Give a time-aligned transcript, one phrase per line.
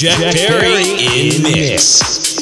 [0.00, 2.00] Jack Perry in mix.
[2.38, 2.39] I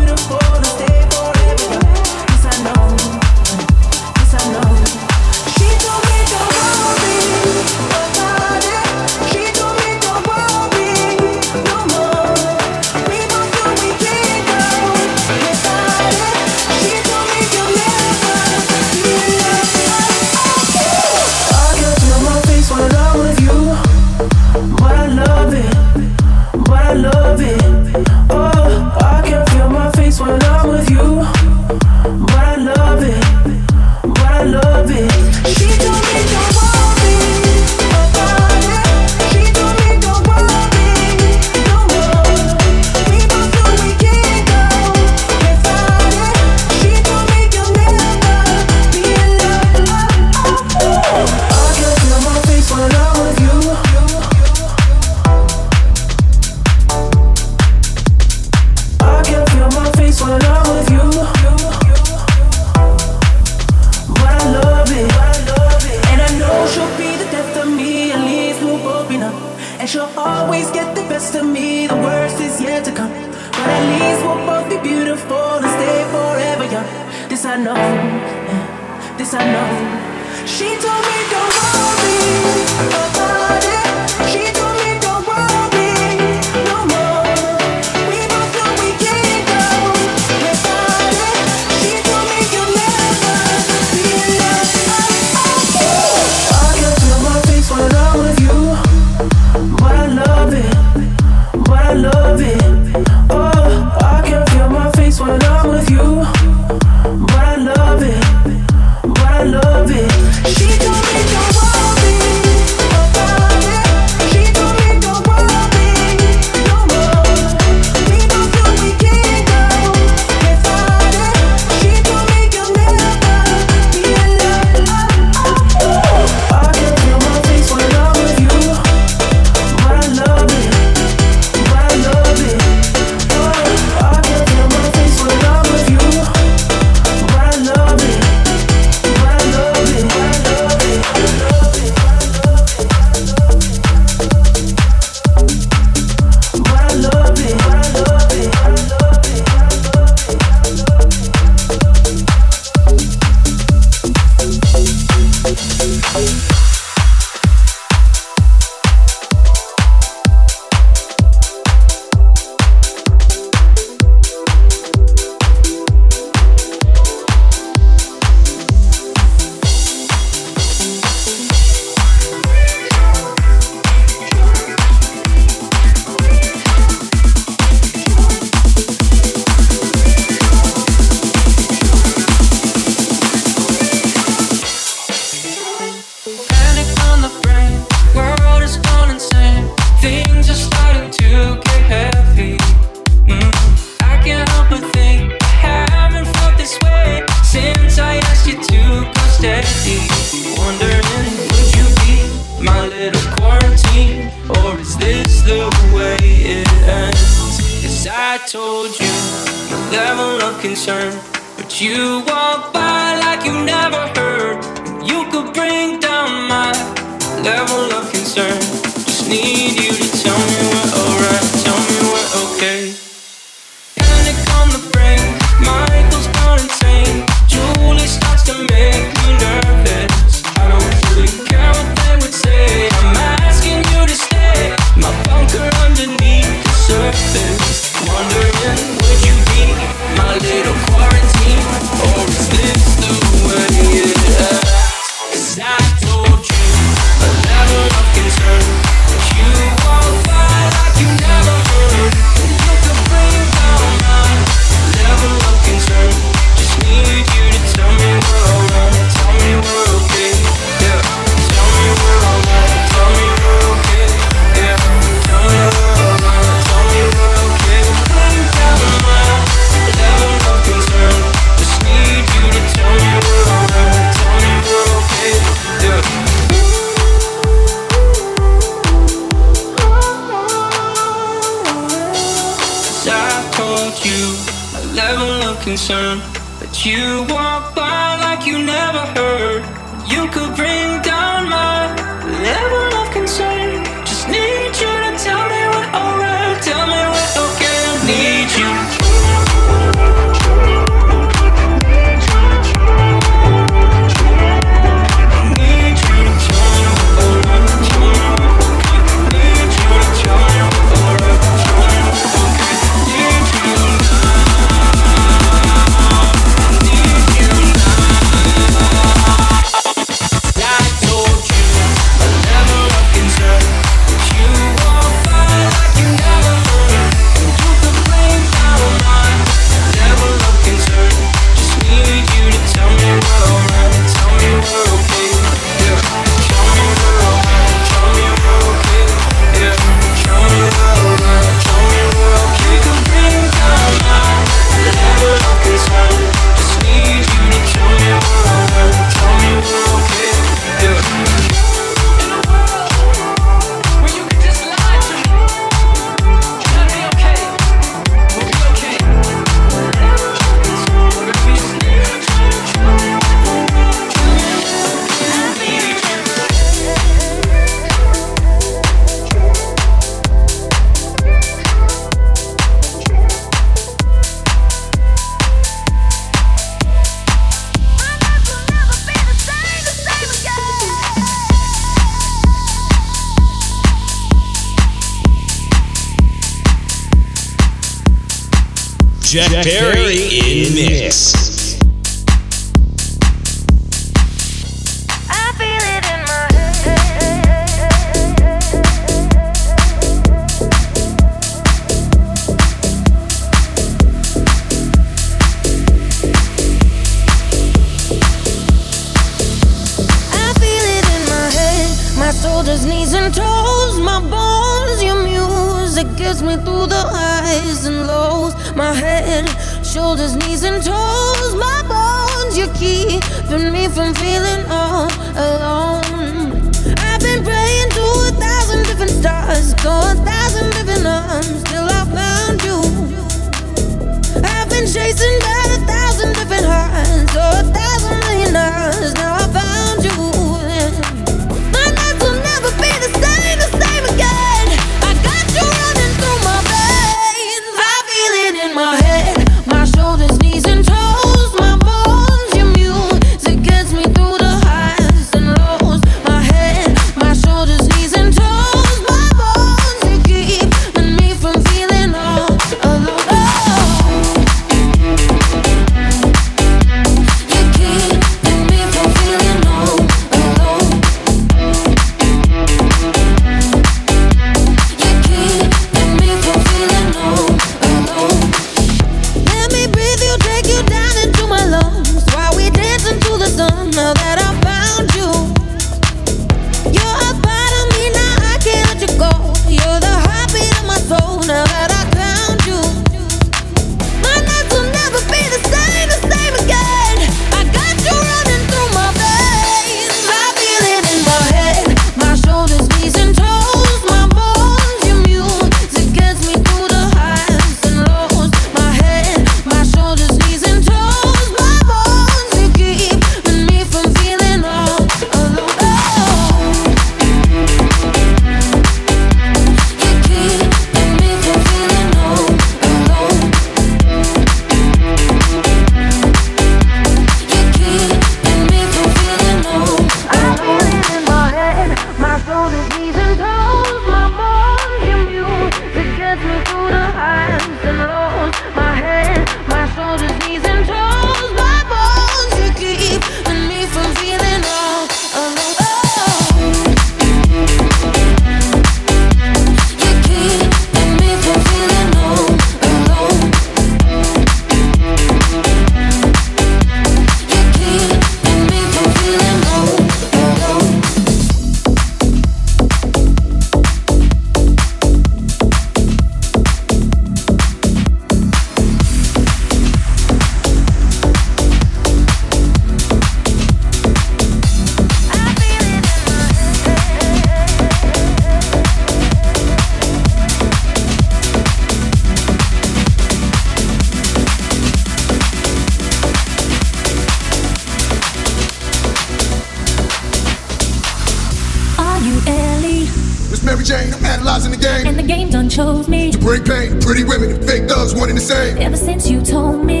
[598.51, 600.00] Ever since you told me.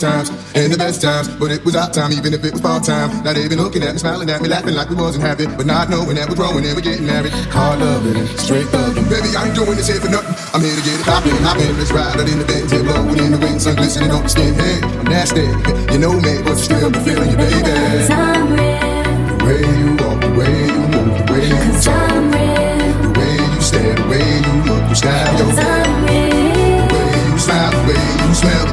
[0.00, 1.28] Times, and the best times.
[1.38, 3.10] but it was our time, even if it was part time.
[3.24, 5.66] Now they been looking at me, smiling at me, laughing like we wasn't happy, but
[5.66, 7.32] not knowing that we're growing and we're getting married.
[7.50, 9.08] Hard loving, straight thugging.
[9.08, 10.34] Baby, I ain't doing this here for nothing.
[10.54, 13.18] I'm here to get it poppin', hoppin', let's ride out in the Benz, head blowing
[13.18, 14.54] in the wind, sun glistening on the skin.
[14.54, 15.46] Hey, I'm nasty,
[15.92, 17.62] you know me, but you still be feeling you, baby.
[17.62, 18.78] Cause I'm real.
[19.28, 22.92] The way you walk, the way you move, the way you talk, I'm real.
[23.02, 26.80] the way you stare, the way you look, your style, your Cause I'm real.
[26.80, 28.67] the way you smile, the way you smell,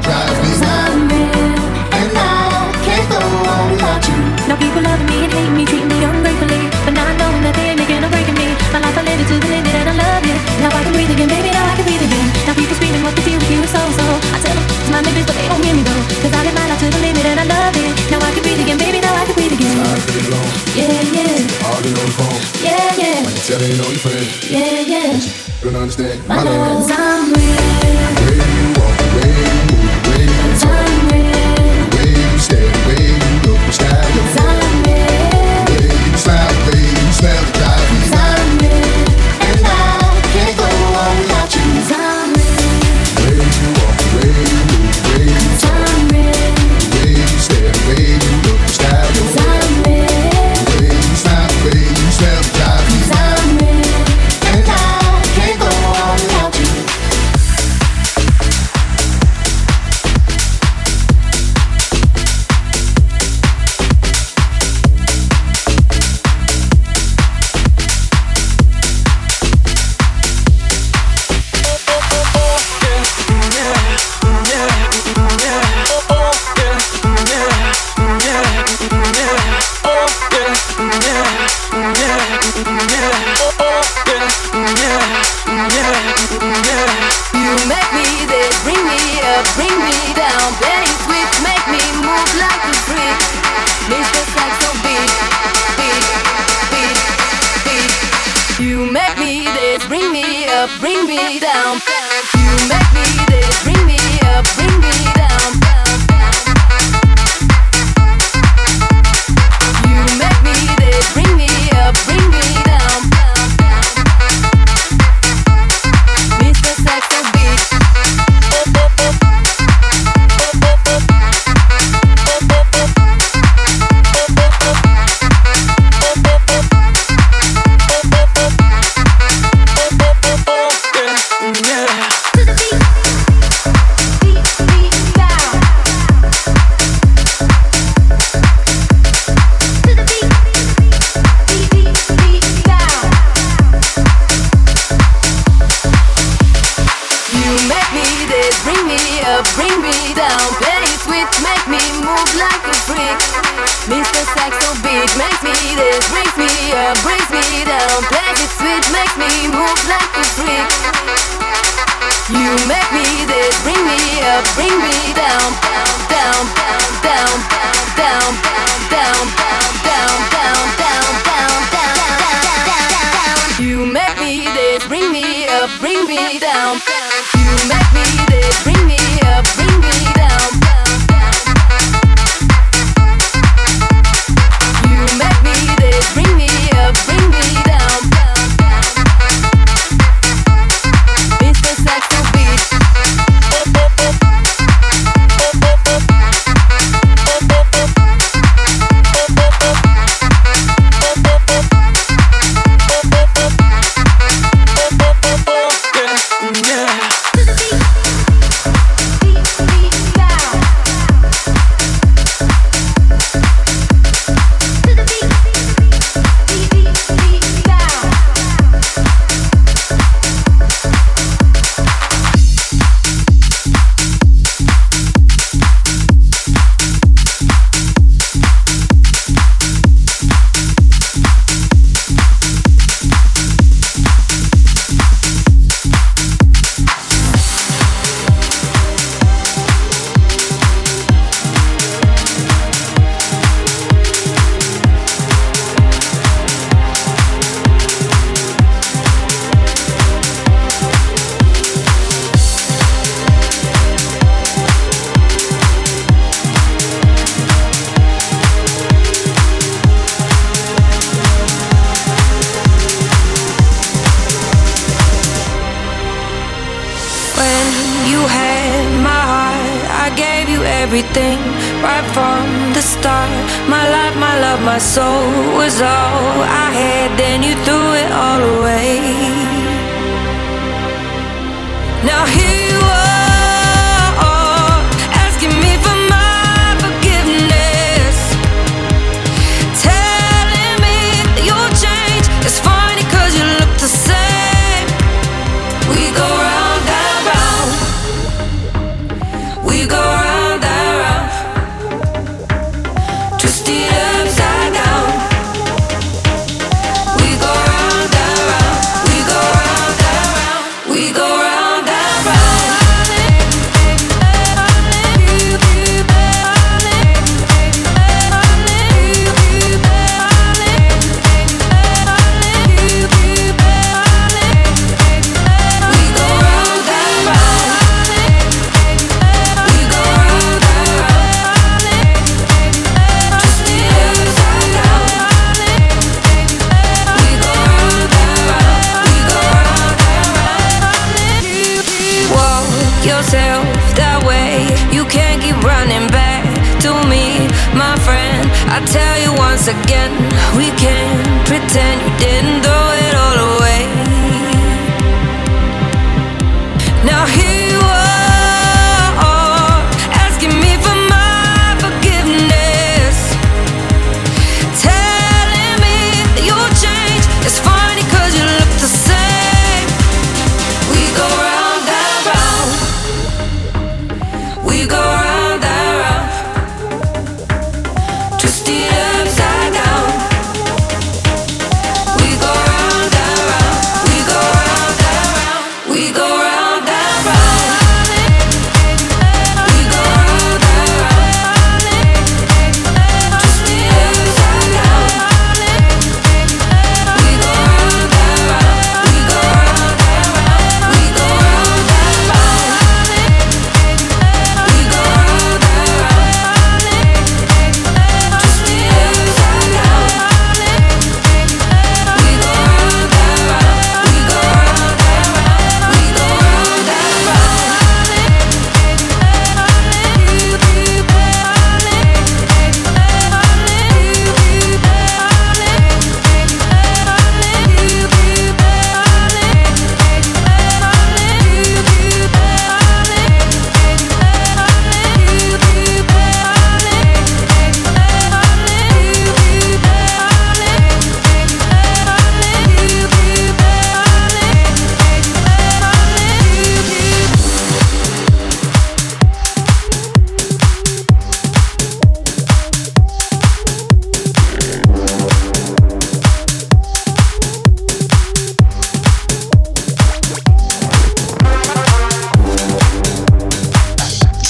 [23.75, 25.19] All your friends, yeah, yeah.
[25.61, 26.74] don't understand My my love.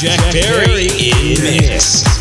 [0.05, 1.65] Jack, Jack Perry, Perry in mix.
[1.65, 2.15] mix.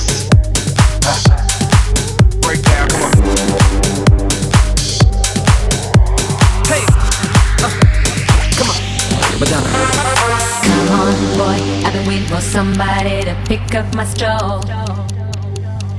[11.36, 14.62] boy, I've been waiting for somebody to pick up my straw.
[14.64, 14.96] Uh,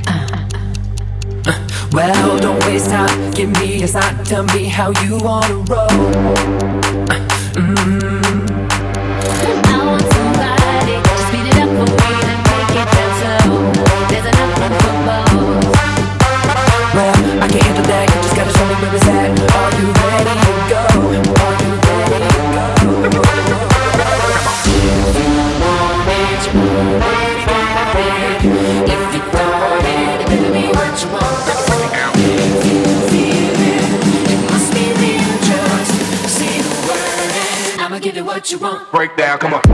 [0.07, 0.47] uh,
[1.45, 3.29] uh, well, don't waste time.
[3.29, 4.23] Give me a sign.
[4.25, 5.91] Tell me how you wanna roll.
[7.11, 8.64] Uh, mm.
[38.45, 38.91] What you want.
[38.91, 39.64] Breakdown, come on.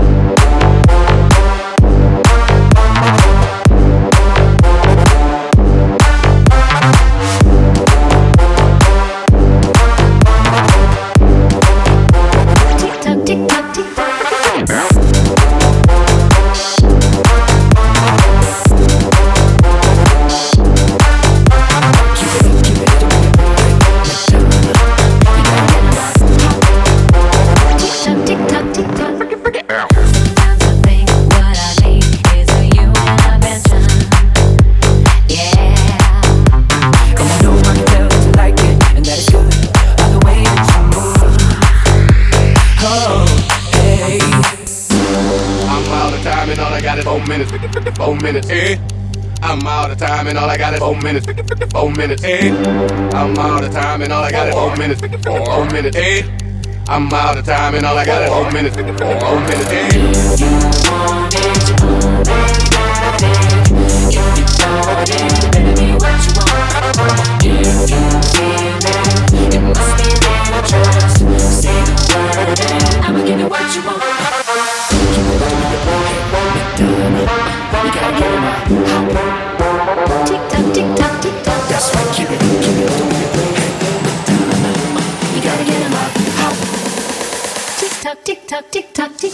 [48.47, 48.79] Minutes, eh?
[49.43, 51.25] I'm out of time and all I got is four minutes.
[51.71, 52.23] Four minutes?
[52.23, 55.01] I'm out of time and all I got is four minutes.
[55.01, 55.97] Four minutes?
[56.87, 58.75] I'm out of time and all I got is four minutes.
[58.75, 59.89] Four minutes, eh?
[65.51, 67.43] Baby, what you want?
[67.43, 67.97] If you
[69.33, 70.03] it, it must be.
[70.67, 74.40] Just say the word and I'ma give you what you want.
[77.81, 77.93] Tick
[80.49, 81.61] tock, tick tock, tick tock.
[81.67, 83.61] That's keep it, keep it, don't afraid.
[85.33, 86.11] You gotta get 'em up.
[87.79, 89.17] Tick tock, tick tock, tick tock.
[89.17, 89.33] Tick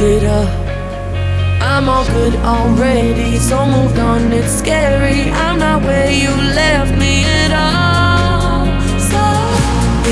[0.00, 0.48] data.
[1.60, 5.30] I'm all good already, so moved on, it's scary.
[5.44, 8.64] I'm not where you left me at all.
[8.96, 9.22] So,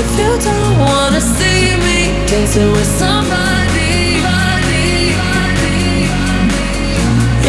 [0.01, 1.97] if you don't wanna see me
[2.29, 6.05] dancing with somebody, body, body,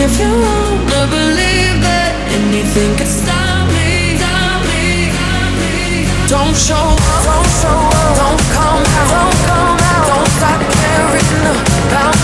[0.04, 5.76] if you wanna believe that anything could stop me, stop me, stop me,
[6.32, 8.82] don't show up, don't show up, don't come,
[9.12, 12.19] don't come out, don't stop caring about.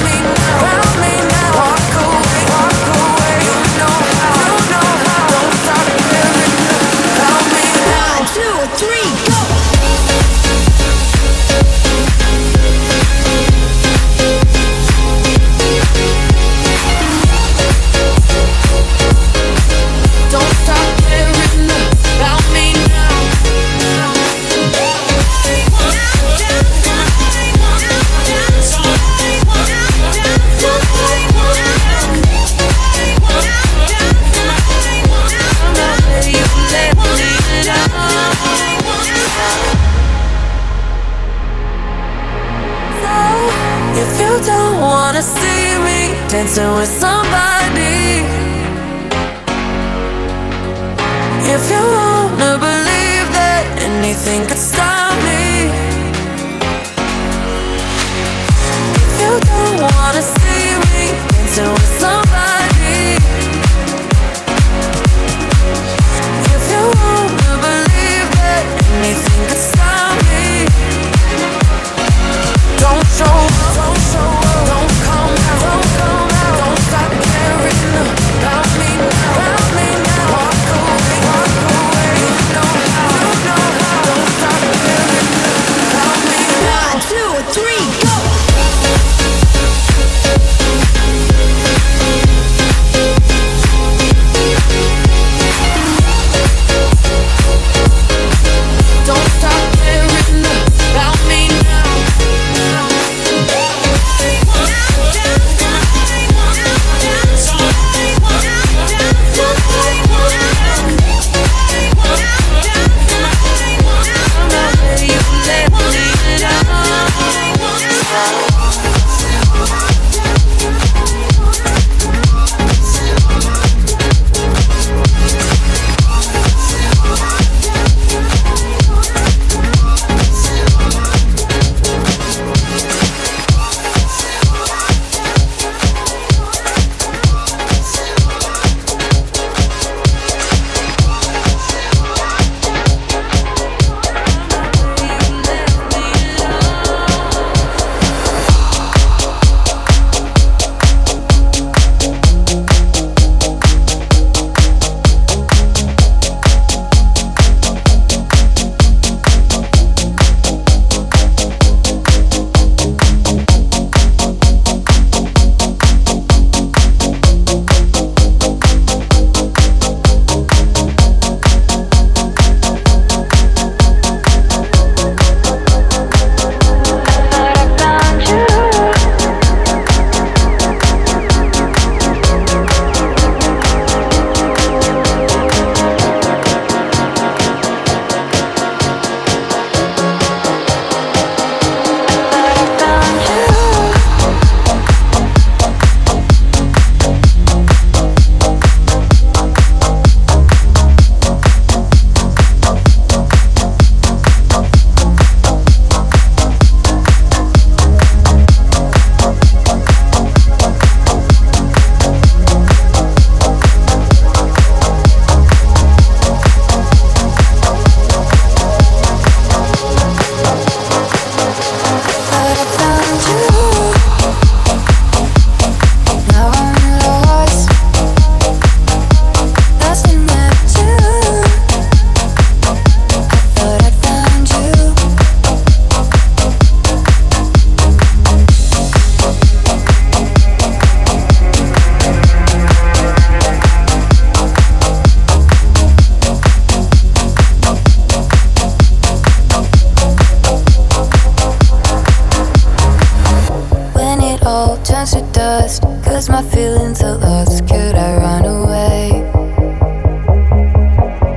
[254.56, 255.82] all turns to dust.
[256.04, 257.68] Cause my feelings are lost.
[257.68, 259.02] Could I run away?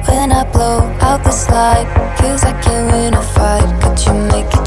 [0.08, 3.70] When I blow out the light, cause I can't win a fight.
[3.82, 4.59] Could you make it?